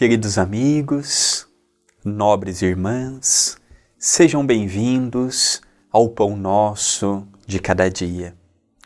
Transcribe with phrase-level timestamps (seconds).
[0.00, 1.46] Queridos amigos,
[2.02, 3.58] nobres irmãs,
[3.98, 5.60] sejam bem-vindos
[5.92, 8.34] ao Pão Nosso de cada dia.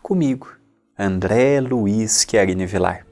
[0.00, 0.48] Comigo,
[0.98, 3.06] André Luiz Chiarini Vilar.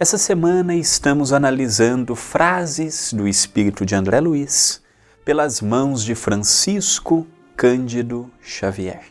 [0.00, 4.80] Essa semana estamos analisando frases do espírito de André Luiz
[5.26, 9.02] pelas mãos de Francisco Cândido Xavier.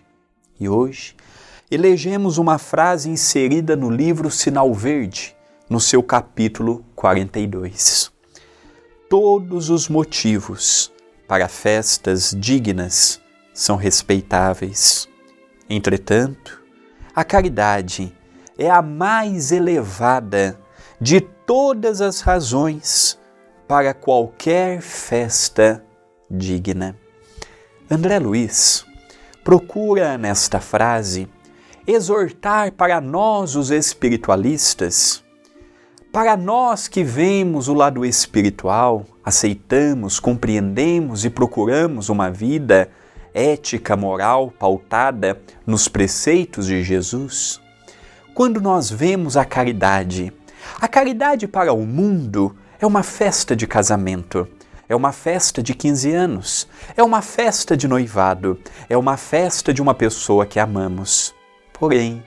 [0.59, 1.15] E hoje
[1.69, 5.35] elegemos uma frase inserida no livro Sinal Verde,
[5.69, 8.11] no seu capítulo 42.
[9.09, 10.91] Todos os motivos
[11.27, 13.21] para festas dignas
[13.53, 15.07] são respeitáveis.
[15.69, 16.61] Entretanto,
[17.15, 18.15] a caridade
[18.57, 20.59] é a mais elevada
[20.99, 23.19] de todas as razões
[23.67, 25.83] para qualquer festa
[26.29, 26.95] digna.
[27.89, 28.85] André Luiz
[29.43, 31.27] procura nesta frase
[31.85, 35.22] exortar para nós, os espiritualistas,
[36.13, 42.87] para nós que vemos o lado espiritual, aceitamos, compreendemos e procuramos uma vida
[43.33, 47.59] ética, moral, pautada nos preceitos de Jesus,
[48.35, 50.31] quando nós vemos a caridade,
[50.79, 54.47] a caridade para o mundo é uma festa de casamento,
[54.87, 59.81] é uma festa de 15 anos, é uma festa de noivado, é uma festa de
[59.81, 61.33] uma pessoa que amamos.
[61.73, 62.23] Porém,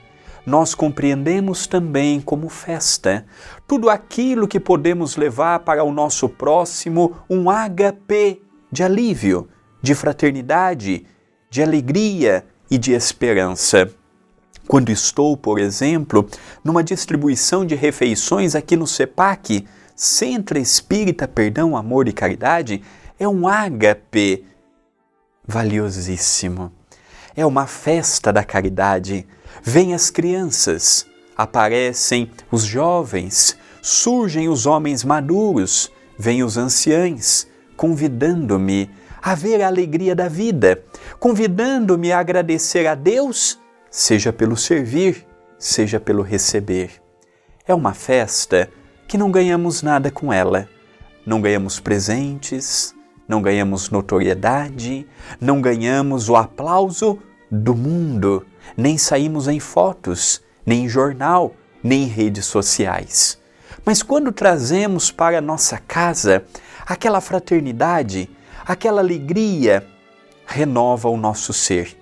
[0.47, 3.25] nós compreendemos também como festa
[3.67, 9.49] tudo aquilo que podemos levar para o nosso próximo um HP de alívio,
[9.81, 11.05] de fraternidade,
[11.49, 13.91] de alegria e de esperança.
[14.69, 16.25] Quando estou, por exemplo,
[16.63, 19.67] numa distribuição de refeições aqui no CEPAC,
[19.97, 22.81] Centro Espírita Perdão, Amor e Caridade,
[23.19, 24.45] é um HP
[25.45, 26.71] valiosíssimo.
[27.35, 29.27] É uma festa da caridade
[29.63, 38.89] Vêm as crianças, aparecem os jovens, surgem os homens maduros, vêm os anciães, convidando-me
[39.21, 40.83] a ver a alegria da vida,
[41.19, 43.59] convidando-me a agradecer a Deus,
[43.89, 45.25] seja pelo servir,
[45.59, 46.91] seja pelo receber.
[47.67, 48.69] É uma festa
[49.07, 50.69] que não ganhamos nada com ela.
[51.25, 52.95] Não ganhamos presentes,
[53.27, 55.05] não ganhamos notoriedade,
[55.41, 61.53] não ganhamos o aplauso do mundo nem saímos em fotos, nem em jornal,
[61.83, 63.39] nem em redes sociais.
[63.85, 66.43] Mas quando trazemos para nossa casa
[66.85, 68.29] aquela fraternidade,
[68.65, 69.85] aquela alegria,
[70.45, 71.97] renova o nosso ser.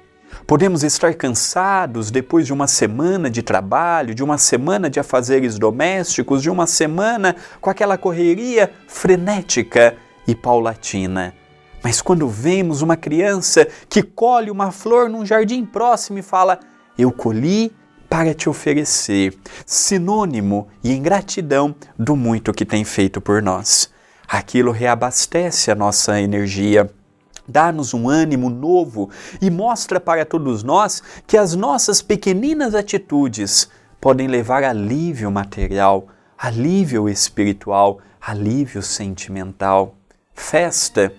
[0.46, 6.42] Podemos estar cansados depois de uma semana de trabalho, de uma semana de afazeres domésticos,
[6.42, 9.96] de uma semana com aquela correria frenética
[10.28, 11.34] e paulatina.
[11.86, 16.60] Mas quando vemos uma criança que colhe uma flor num jardim próximo e fala:
[16.98, 17.72] Eu colhi
[18.10, 19.38] para te oferecer,
[19.68, 23.92] sinônimo e em gratidão do muito que tem feito por nós.
[24.28, 26.90] Aquilo reabastece a nossa energia,
[27.48, 33.70] dá-nos um ânimo novo e mostra para todos nós que as nossas pequeninas atitudes
[34.02, 39.94] podem levar alívio material, alívio espiritual, alívio sentimental.
[40.34, 41.14] Festa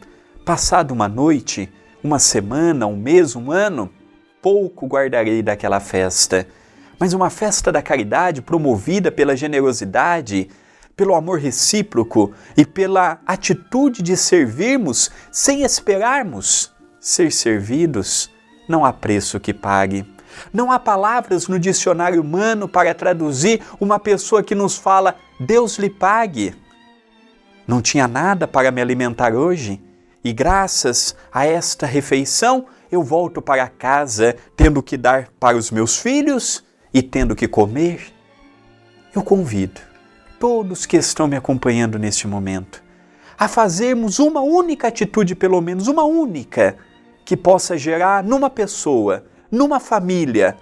[0.46, 1.68] Passado uma noite,
[2.04, 3.90] uma semana, um mês, um ano,
[4.40, 6.46] pouco guardarei daquela festa.
[7.00, 10.48] Mas uma festa da caridade promovida pela generosidade,
[10.96, 18.30] pelo amor recíproco e pela atitude de servirmos sem esperarmos ser servidos,
[18.68, 20.06] não há preço que pague.
[20.52, 25.90] Não há palavras no dicionário humano para traduzir uma pessoa que nos fala Deus lhe
[25.90, 26.54] pague.
[27.66, 29.84] Não tinha nada para me alimentar hoje
[30.26, 35.98] e graças a esta refeição, eu volto para casa tendo que dar para os meus
[35.98, 38.12] filhos e tendo que comer.
[39.14, 39.80] Eu convido
[40.40, 42.82] todos que estão me acompanhando neste momento
[43.38, 46.76] a fazermos uma única atitude, pelo menos uma única,
[47.24, 50.56] que possa gerar numa pessoa, numa família,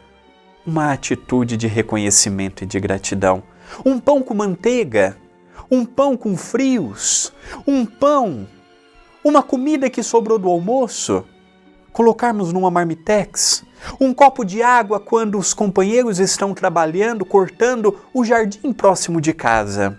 [0.67, 3.43] uma atitude de reconhecimento e de gratidão.
[3.83, 5.17] Um pão com manteiga,
[5.71, 7.33] um pão com frios,
[7.67, 8.47] um pão
[9.25, 11.25] uma comida que sobrou do almoço,
[11.93, 13.65] colocarmos numa marmitex,
[13.99, 19.97] um copo de água quando os companheiros estão trabalhando, cortando o jardim próximo de casa.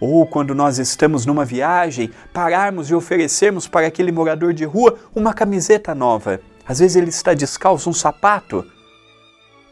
[0.00, 5.34] Ou quando nós estamos numa viagem, pararmos e oferecermos para aquele morador de rua uma
[5.34, 6.40] camiseta nova.
[6.64, 8.64] Às vezes ele está descalço, um sapato.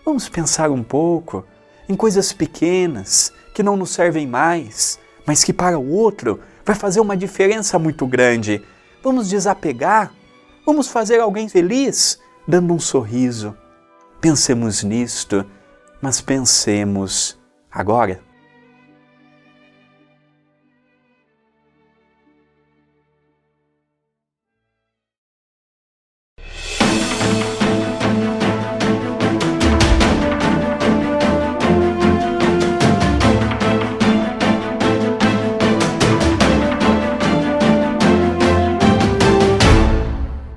[0.05, 1.45] Vamos pensar um pouco
[1.89, 7.01] em coisas pequenas que não nos servem mais, mas que para o outro vai fazer
[7.01, 8.63] uma diferença muito grande.
[9.03, 10.13] Vamos desapegar,
[10.67, 13.57] vamos fazer alguém feliz dando um sorriso.
[14.21, 15.47] Pensemos nisto,
[16.03, 17.39] mas pensemos
[17.73, 18.21] agora